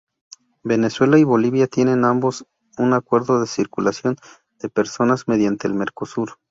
Venezuela 0.63 1.19
y 1.19 1.23
Bolivia 1.23 1.67
tienen 1.67 2.05
ambos 2.05 2.47
un 2.79 2.93
acuerdo 2.93 3.39
de 3.39 3.45
circulación 3.45 4.15
de 4.59 4.67
personas 4.67 5.27
mediante 5.27 5.67
el 5.67 5.75
Mercosur. 5.75 6.37